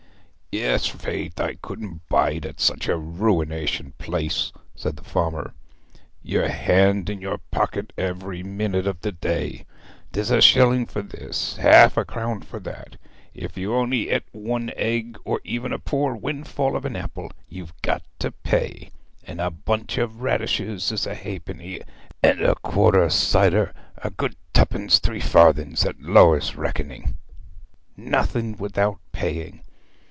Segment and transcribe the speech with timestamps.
[0.53, 1.39] 'Yes, faith!
[1.39, 5.53] I couldn't bide at such a ruination place,' said the farmer.
[6.21, 9.65] 'Your hand in your pocket every minute of the day.
[10.11, 12.97] 'Tis a shilling for this, half a crown for that;
[13.33, 17.73] if you only eat one egg, or even a poor windfall of an apple, you've
[17.81, 18.89] got to pay;
[19.23, 21.79] and a bunch o' radishes is a halfpenny,
[22.21, 27.15] and a quart o' cider a good tuppence three farthings at lowest reckoning.
[27.95, 29.63] Nothing without paying!